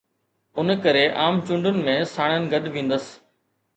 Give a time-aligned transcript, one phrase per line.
[0.61, 3.11] ان ڪري عام چونڊن ۾ ساڻن گڏ ويندس.